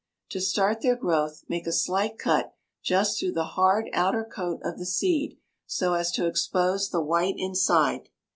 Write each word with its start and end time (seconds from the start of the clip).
To 0.29 0.41
start 0.41 0.81
their 0.81 0.95
growth 0.95 1.43
make 1.47 1.67
a 1.67 1.71
slight 1.71 2.17
cut 2.17 2.55
just 2.81 3.19
through 3.19 3.33
the 3.33 3.43
hard 3.53 3.87
outer 3.93 4.23
coat 4.23 4.59
of 4.63 4.79
the 4.79 4.85
seed 4.87 5.37
so 5.67 5.93
as 5.93 6.11
to 6.13 6.25
expose 6.25 6.89
the 6.89 7.03
white 7.03 7.35
inside. 7.37 8.09